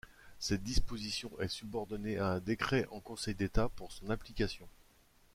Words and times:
Cette 0.39 0.63
disposition 0.63 1.29
est 1.41 1.47
subordonnée 1.47 2.17
à 2.17 2.25
un 2.25 2.39
décret 2.39 2.87
en 2.89 2.99
Conseil 2.99 3.35
d'État 3.35 3.69
pour 3.69 3.91
son 3.91 4.09
application. 4.09 4.67